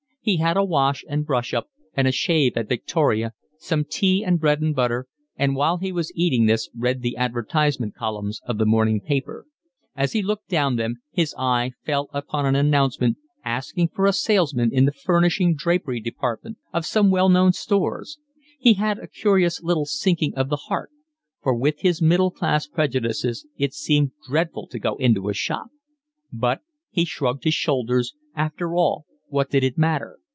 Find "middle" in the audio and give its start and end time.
21.99-22.29